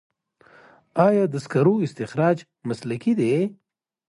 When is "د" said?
1.33-1.35